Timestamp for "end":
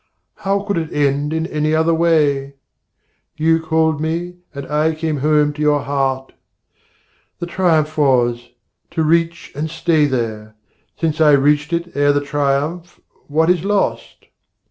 0.91-1.31